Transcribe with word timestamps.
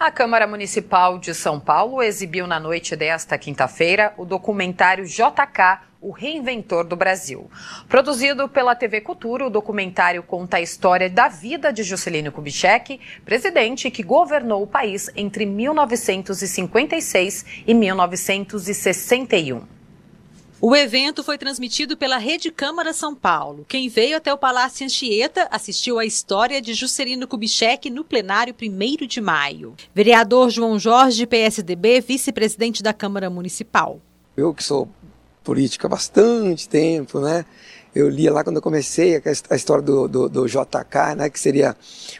A 0.00 0.12
Câmara 0.12 0.46
Municipal 0.46 1.18
de 1.18 1.34
São 1.34 1.58
Paulo 1.58 2.00
exibiu 2.00 2.46
na 2.46 2.60
noite 2.60 2.94
desta 2.94 3.36
quinta-feira 3.36 4.14
o 4.16 4.24
documentário 4.24 5.04
JK, 5.04 5.80
o 6.00 6.12
Reinventor 6.12 6.84
do 6.84 6.94
Brasil. 6.94 7.50
Produzido 7.88 8.48
pela 8.48 8.76
TV 8.76 9.00
Cultura, 9.00 9.44
o 9.44 9.50
documentário 9.50 10.22
conta 10.22 10.58
a 10.58 10.60
história 10.60 11.10
da 11.10 11.26
vida 11.26 11.72
de 11.72 11.82
Juscelino 11.82 12.30
Kubitschek, 12.30 13.00
presidente 13.24 13.90
que 13.90 14.04
governou 14.04 14.62
o 14.62 14.68
país 14.68 15.10
entre 15.16 15.44
1956 15.44 17.44
e 17.66 17.74
1961. 17.74 19.77
O 20.60 20.74
evento 20.74 21.22
foi 21.22 21.38
transmitido 21.38 21.96
pela 21.96 22.18
Rede 22.18 22.50
Câmara 22.50 22.92
São 22.92 23.14
Paulo. 23.14 23.64
Quem 23.68 23.88
veio 23.88 24.16
até 24.16 24.34
o 24.34 24.38
Palácio 24.38 24.84
Anchieta 24.84 25.46
assistiu 25.52 26.00
à 26.00 26.04
história 26.04 26.60
de 26.60 26.74
Juscelino 26.74 27.28
Kubitschek 27.28 27.88
no 27.88 28.02
plenário 28.02 28.52
1 28.60 29.06
de 29.06 29.20
maio. 29.20 29.76
Vereador 29.94 30.50
João 30.50 30.76
Jorge, 30.76 31.26
PSDB, 31.26 32.00
vice-presidente 32.00 32.82
da 32.82 32.92
Câmara 32.92 33.30
Municipal. 33.30 34.00
Eu 34.36 34.52
que 34.52 34.64
sou 34.64 34.88
política 35.44 35.86
há 35.86 35.90
bastante 35.90 36.68
tempo, 36.68 37.20
né? 37.20 37.44
Eu 37.98 38.08
lia 38.08 38.32
lá 38.32 38.44
quando 38.44 38.56
eu 38.56 38.62
comecei 38.62 39.20
a 39.50 39.56
história 39.56 39.82
do, 39.82 40.06
do, 40.06 40.28
do 40.28 40.46
JK, 40.46 41.16
né, 41.16 41.28
que 41.28 41.38
seria 41.38 41.76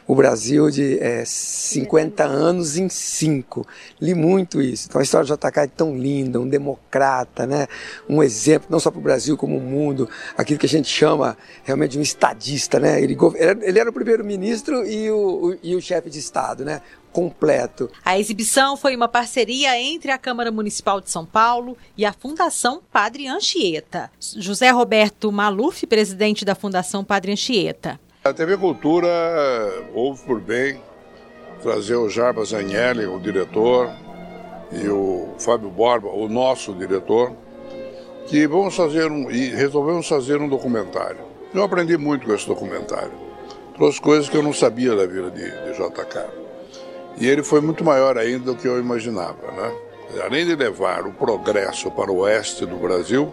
o 0.09 0.15
Brasil 0.15 0.71
de 0.71 0.99
é, 0.99 1.23
50 1.25 2.25
anos 2.25 2.77
em 2.77 2.89
5. 2.89 3.65
Li 4.01 4.13
muito 4.13 4.61
isso. 4.61 4.89
Então 4.89 5.01
a 5.01 5.05
história 5.05 5.25
do 5.25 5.37
JK 5.37 5.61
é 5.61 5.67
tão 5.69 5.97
linda, 5.97 6.41
um 6.41 6.49
democrata, 6.49 7.47
né, 7.47 7.69
um 8.09 8.21
exemplo 8.25 8.67
não 8.69 8.81
só 8.81 8.91
para 8.91 8.99
o 8.99 9.03
Brasil 9.03 9.37
como 9.37 9.57
o 9.57 9.61
mundo, 9.61 10.09
aquilo 10.37 10.59
que 10.59 10.67
a 10.67 10.69
gente 10.69 10.89
chama 10.89 11.39
realmente 11.63 11.93
de 11.93 11.99
um 12.01 12.03
estadista. 12.03 12.81
Né? 12.81 13.01
Ele, 13.01 13.17
ele 13.63 13.79
era 13.79 13.89
o 13.89 13.93
primeiro-ministro 13.93 14.85
e 14.85 15.09
o, 15.13 15.17
o, 15.17 15.59
e 15.63 15.77
o 15.77 15.81
chefe 15.81 16.11
de 16.11 16.19
Estado, 16.19 16.65
né? 16.65 16.83
Completo. 17.19 17.91
A 18.05 18.17
exibição 18.17 18.77
foi 18.77 18.95
uma 18.95 19.09
parceria 19.09 19.77
entre 19.77 20.13
a 20.13 20.19
Câmara 20.19 20.53
Municipal 20.53 21.01
de 21.01 21.11
São 21.11 21.27
Paulo 21.27 21.77
e 21.97 22.07
a 22.07 22.13
Fundação 22.13 22.81
Padre 22.93 23.27
Anchieta. 23.27 24.09
José 24.37 24.71
Roberto 24.71 25.33
Maluf, 25.33 25.85
presidente 25.85 26.45
da 26.45 26.55
Fundação 26.55 27.03
Padre 27.03 27.33
Anchieta. 27.33 27.99
A 28.23 28.33
TV 28.33 28.57
Cultura 28.57 29.09
houve 29.93 30.23
por 30.23 30.41
bem 30.41 30.81
trazer 31.61 31.97
o 31.97 32.09
Jarbas 32.09 32.55
Agnelli, 32.55 33.07
o 33.07 33.19
diretor, 33.19 33.91
e 34.71 34.89
o 34.89 35.35
Fábio 35.41 35.71
Borba, 35.71 36.09
o 36.09 36.29
nosso 36.29 36.73
diretor, 36.73 37.33
que 38.29 38.47
vamos 38.47 38.77
fazer 38.77 39.11
um, 39.11 39.29
e 39.29 39.49
resolvemos 39.49 40.07
fazer 40.07 40.41
um 40.41 40.49
documentário. 40.49 41.19
Eu 41.53 41.65
aprendi 41.65 41.97
muito 41.97 42.27
com 42.27 42.35
esse 42.35 42.47
documentário. 42.47 43.13
Trouxe 43.75 44.01
coisas 44.01 44.29
que 44.29 44.37
eu 44.37 44.43
não 44.43 44.53
sabia 44.53 44.95
da 44.95 45.07
vida 45.07 45.33
de, 45.33 45.51
de 45.51 45.73
JK. 45.73 46.48
E 47.21 47.27
ele 47.27 47.43
foi 47.43 47.61
muito 47.61 47.85
maior 47.85 48.17
ainda 48.17 48.53
do 48.53 48.57
que 48.57 48.67
eu 48.67 48.79
imaginava. 48.79 49.51
Né? 49.53 49.73
Além 50.25 50.47
de 50.47 50.55
levar 50.55 51.07
o 51.07 51.13
progresso 51.13 51.91
para 51.91 52.11
o 52.11 52.19
oeste 52.19 52.65
do 52.65 52.77
Brasil, 52.77 53.33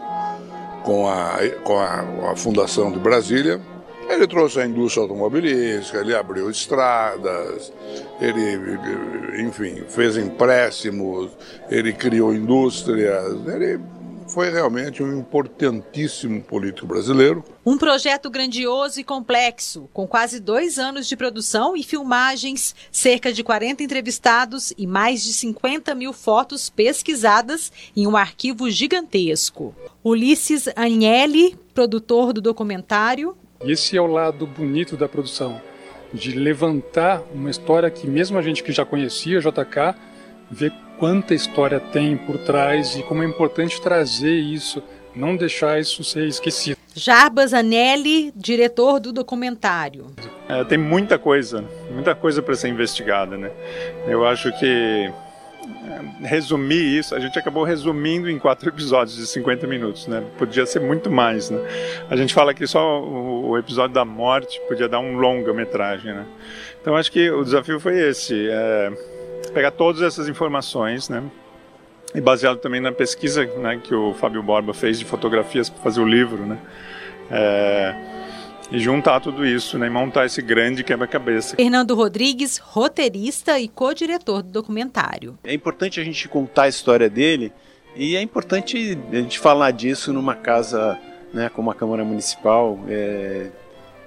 com 0.83 1.07
a, 1.07 1.37
com 1.63 1.77
a, 1.77 2.31
a 2.31 2.35
Fundação 2.35 2.91
de 2.91 2.99
Brasília, 2.99 3.61
ele 4.07 4.27
trouxe 4.27 4.59
a 4.59 4.65
indústria 4.65 5.01
automobilística, 5.01 5.99
ele 5.99 6.15
abriu 6.15 6.49
estradas, 6.49 7.73
ele, 8.21 8.77
enfim, 9.41 9.83
fez 9.89 10.15
empréstimos, 10.15 11.31
ele 11.69 11.91
criou 11.91 12.33
indústrias, 12.33 13.33
ele 13.47 13.79
foi 14.35 14.49
realmente 14.49 15.01
um 15.01 15.17
importantíssimo 15.17 16.43
político 16.43 16.85
brasileiro. 16.85 17.41
Um 17.65 17.77
projeto 17.77 18.29
grandioso 18.29 18.99
e 18.99 19.03
complexo, 19.03 19.89
com 19.93 20.05
quase 20.05 20.41
dois 20.41 20.77
anos 20.77 21.07
de 21.07 21.15
produção 21.15 21.73
e 21.73 21.81
filmagens, 21.81 22.75
cerca 22.91 23.31
de 23.31 23.41
40 23.45 23.81
entrevistados 23.81 24.73
e 24.77 24.85
mais 24.85 25.23
de 25.23 25.31
50 25.31 25.95
mil 25.95 26.11
fotos 26.11 26.69
pesquisadas 26.69 27.71
em 27.95 28.05
um 28.05 28.17
arquivo 28.17 28.69
gigantesco. 28.69 29.73
Ulisses 30.03 30.67
Agnelli, 30.75 31.57
produtor 31.73 32.33
do 32.33 32.41
documentário. 32.41 33.37
Esse 33.61 33.95
é 33.95 34.01
o 34.01 34.05
lado 34.05 34.45
bonito 34.45 34.97
da 34.97 35.07
produção, 35.07 35.61
de 36.13 36.33
levantar 36.37 37.23
uma 37.33 37.49
história 37.49 37.89
que 37.89 38.05
mesmo 38.05 38.37
a 38.37 38.41
gente 38.41 38.63
que 38.63 38.73
já 38.73 38.83
conhecia 38.83 39.39
JK, 39.39 39.95
vê 40.49 40.71
quanta 40.97 41.33
história 41.33 41.79
tem 41.79 42.17
por 42.17 42.37
trás 42.39 42.95
e 42.95 43.03
como 43.03 43.23
é 43.23 43.25
importante 43.25 43.81
trazer 43.81 44.35
isso, 44.35 44.81
não 45.15 45.35
deixar 45.35 45.79
isso 45.79 46.03
ser 46.03 46.27
esquecido. 46.27 46.77
Jarbas 46.95 47.53
Anelli, 47.53 48.31
diretor 48.35 48.99
do 48.99 49.11
documentário. 49.11 50.07
É, 50.47 50.63
tem 50.63 50.77
muita 50.77 51.19
coisa, 51.19 51.63
muita 51.91 52.15
coisa 52.15 52.41
para 52.41 52.55
ser 52.55 52.69
investigada, 52.69 53.37
né? 53.37 53.51
Eu 54.07 54.25
acho 54.25 54.51
que 54.57 54.65
é, 54.65 56.25
resumir 56.25 56.97
isso, 56.97 57.13
a 57.13 57.19
gente 57.19 57.37
acabou 57.37 57.63
resumindo 57.63 58.29
em 58.29 58.39
quatro 58.39 58.69
episódios 58.69 59.17
de 59.17 59.27
50 59.27 59.67
minutos, 59.67 60.07
né? 60.07 60.23
Podia 60.37 60.65
ser 60.65 60.79
muito 60.79 61.11
mais, 61.11 61.49
né? 61.49 61.59
A 62.09 62.15
gente 62.15 62.33
fala 62.33 62.53
que 62.53 62.65
só 62.65 63.01
o, 63.03 63.57
episódio 63.57 63.93
da 63.93 64.05
morte 64.05 64.61
podia 64.67 64.87
dar 64.87 64.99
um 64.99 65.17
longa-metragem, 65.17 66.13
né? 66.13 66.25
Então 66.81 66.95
acho 66.95 67.11
que 67.11 67.29
o 67.29 67.43
desafio 67.43 67.79
foi 67.79 67.99
esse, 67.99 68.47
é 68.49 69.14
pegar 69.55 69.71
todas 69.71 70.01
essas 70.01 70.27
informações, 70.27 71.07
né? 71.07 71.23
E 72.13 72.19
baseado 72.19 72.57
também 72.57 72.81
na 72.81 72.91
pesquisa 72.91 73.45
né, 73.45 73.79
que 73.81 73.95
o 73.95 74.13
Fábio 74.13 74.43
Borba 74.43 74.73
fez 74.73 74.99
de 74.99 75.05
fotografias 75.05 75.69
para 75.69 75.81
fazer 75.81 76.01
o 76.01 76.05
livro, 76.05 76.45
né? 76.45 76.59
É, 77.31 77.95
e 78.71 78.79
juntar 78.79 79.19
tudo 79.19 79.45
isso, 79.45 79.77
né, 79.77 79.87
e 79.87 79.89
montar 79.89 80.25
esse 80.25 80.41
grande 80.41 80.83
quebra-cabeça. 80.83 81.55
Fernando 81.55 81.95
Rodrigues, 81.95 82.57
roteirista 82.57 83.59
e 83.59 83.67
co-diretor 83.67 84.43
do 84.43 84.49
documentário. 84.49 85.37
É 85.43 85.53
importante 85.53 85.99
a 85.99 86.03
gente 86.03 86.27
contar 86.27 86.63
a 86.63 86.67
história 86.67 87.09
dele 87.09 87.53
e 87.95 88.15
é 88.15 88.21
importante 88.21 88.97
a 89.11 89.15
gente 89.15 89.39
falar 89.39 89.71
disso 89.71 90.11
numa 90.11 90.35
casa 90.35 90.99
né, 91.33 91.49
como 91.49 91.71
a 91.71 91.75
Câmara 91.75 92.03
Municipal, 92.03 92.79
é, 92.89 93.47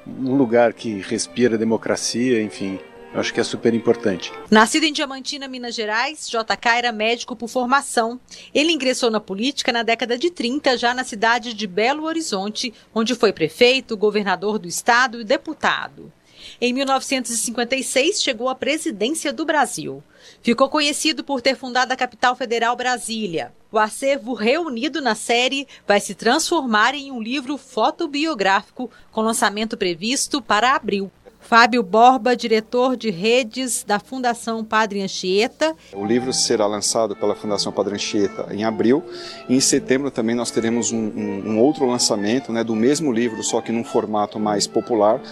um 0.06 0.34
lugar 0.34 0.72
que 0.72 1.00
respira 1.00 1.56
democracia, 1.58 2.42
enfim. 2.42 2.78
Eu 3.12 3.20
acho 3.20 3.32
que 3.32 3.40
é 3.40 3.44
super 3.44 3.72
importante. 3.72 4.32
Nascido 4.50 4.84
em 4.84 4.92
Diamantina, 4.92 5.48
Minas 5.48 5.74
Gerais, 5.74 6.28
JK 6.28 6.68
era 6.76 6.92
médico 6.92 7.34
por 7.34 7.48
formação. 7.48 8.20
Ele 8.54 8.72
ingressou 8.72 9.10
na 9.10 9.18
política 9.18 9.72
na 9.72 9.82
década 9.82 10.18
de 10.18 10.30
30, 10.30 10.76
já 10.76 10.92
na 10.92 11.04
cidade 11.04 11.54
de 11.54 11.66
Belo 11.66 12.04
Horizonte, 12.04 12.72
onde 12.94 13.14
foi 13.14 13.32
prefeito, 13.32 13.96
governador 13.96 14.58
do 14.58 14.68
estado 14.68 15.20
e 15.20 15.24
deputado. 15.24 16.12
Em 16.60 16.72
1956, 16.72 18.22
chegou 18.22 18.48
à 18.48 18.54
presidência 18.54 19.32
do 19.32 19.44
Brasil. 19.44 20.02
Ficou 20.42 20.68
conhecido 20.68 21.24
por 21.24 21.40
ter 21.40 21.56
fundado 21.56 21.92
a 21.92 21.96
capital 21.96 22.36
federal 22.36 22.76
Brasília. 22.76 23.52
O 23.70 23.78
acervo 23.78 24.32
reunido 24.32 25.00
na 25.00 25.14
série 25.14 25.66
vai 25.86 26.00
se 26.00 26.14
transformar 26.14 26.94
em 26.94 27.12
um 27.12 27.20
livro 27.20 27.58
fotobiográfico 27.58 28.90
com 29.10 29.20
lançamento 29.20 29.76
previsto 29.76 30.40
para 30.40 30.74
abril. 30.74 31.10
Fábio 31.48 31.82
Borba, 31.82 32.36
diretor 32.36 32.94
de 32.94 33.08
redes 33.08 33.82
da 33.82 33.98
Fundação 33.98 34.62
Padre 34.62 35.00
Anchieta. 35.00 35.74
O 35.94 36.04
livro 36.04 36.30
será 36.30 36.66
lançado 36.66 37.16
pela 37.16 37.34
Fundação 37.34 37.72
Padre 37.72 37.94
Anchieta 37.94 38.48
em 38.50 38.64
abril. 38.64 39.02
Em 39.48 39.58
setembro 39.58 40.10
também 40.10 40.36
nós 40.36 40.50
teremos 40.50 40.92
um, 40.92 40.98
um, 40.98 41.52
um 41.52 41.58
outro 41.58 41.86
lançamento 41.86 42.52
né, 42.52 42.62
do 42.62 42.76
mesmo 42.76 43.10
livro, 43.10 43.42
só 43.42 43.62
que 43.62 43.72
num 43.72 43.82
formato 43.82 44.38
mais 44.38 44.66
popular, 44.66 45.22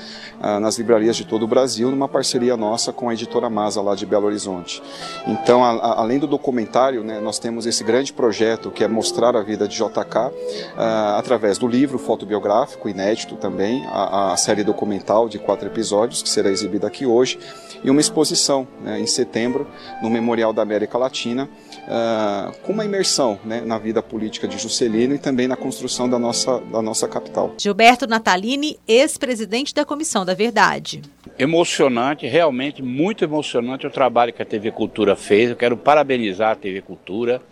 uh, 0.41 0.59
nas 0.59 0.79
livrarias 0.79 1.17
de 1.17 1.27
todo 1.27 1.43
o 1.43 1.47
Brasil, 1.47 1.91
numa 1.91 2.09
parceria 2.09 2.57
nossa 2.57 2.95
com 2.95 3.11
a 3.11 3.13
editora 3.13 3.51
Masa, 3.51 3.83
lá 3.83 3.95
de 3.95 4.07
Belo 4.07 4.25
Horizonte. 4.25 4.83
Então, 5.27 5.63
a, 5.63 5.73
a, 5.73 6.01
além 6.01 6.19
do 6.19 6.27
documentário, 6.27 7.05
né, 7.05 7.21
nós 7.21 7.39
temos 7.39 7.67
esse 7.67 7.85
grande 7.85 8.15
projeto 8.15 8.71
que 8.71 8.83
é 8.83 8.89
mostrar 8.89 9.37
a 9.37 9.43
vida 9.43 9.69
de 9.69 9.77
JK 9.77 9.85
uh, 9.85 11.19
através 11.19 11.59
do 11.59 11.69
livro 11.69 11.99
fotobiográfico, 11.99 12.89
inédito 12.89 13.37
também, 13.37 13.85
a, 13.89 14.33
a 14.33 14.37
série 14.39 14.65
documental 14.65 15.29
de 15.29 15.39
quatro 15.39 15.69
episódios 15.69 16.06
episódios, 16.07 16.23
que 16.23 16.29
será 16.29 16.51
exibida 16.51 16.87
aqui 16.87 17.05
hoje, 17.05 17.39
e 17.85 17.91
uma 17.91 18.01
exposição 18.01 18.67
né, 18.83 18.99
em 18.99 19.07
setembro 19.07 19.67
no 20.03 20.09
Memorial 20.09 20.53
da 20.53 20.63
América 20.63 20.97
Latina, 20.97 21.49
uh, 21.83 22.57
com 22.63 22.73
uma 22.73 22.85
imersão 22.85 23.39
né, 23.45 23.61
na 23.61 23.79
vida 23.79 24.03
política 24.03 24.49
de 24.49 24.59
Juscelino 24.59 25.15
e 25.15 25.19
também 25.19 25.47
na 25.47 25.57
construção 25.57 26.09
da 26.09 26.19
nossa, 26.19 26.61
da 26.61 26.81
nossa 26.81 27.07
capital. 27.07 27.55
Gilberto 27.59 28.07
Natalini, 28.07 28.79
ex-presidente 28.89 29.75
da 29.75 29.85
Comissão 29.85 30.25
da 30.25 30.35
Verdade. 30.35 31.03
Emocionante, 31.39 32.27
realmente 32.27 32.83
muito 32.83 33.23
emocionante 33.23 33.87
o 33.87 33.91
trabalho 33.91 34.33
que 34.33 34.43
a 34.43 34.47
TV 34.47 34.71
Cultura 34.71 35.15
fez. 35.15 35.51
Eu 35.51 35.57
quero 35.57 35.77
parabenizar 35.77 36.53
a 36.53 36.57
TV 36.57 36.81
Cultura 36.81 37.43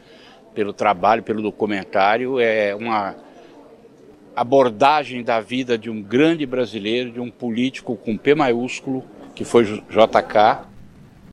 pelo 0.55 0.73
trabalho, 0.73 1.23
pelo 1.23 1.43
documentário. 1.43 2.41
É 2.41 2.75
uma 2.75 3.15
abordagem 4.35 5.23
da 5.23 5.41
vida 5.41 5.79
de 5.79 5.91
um 5.91 6.03
grande 6.03 6.45
brasileiro, 6.45 7.11
de 7.11 7.21
um 7.21 7.31
político 7.31 7.97
com 7.97 8.17
P 8.17 8.35
maiúsculo, 8.35 9.05
que 9.35 9.45
foi 9.45 9.65
JK, 9.65 10.67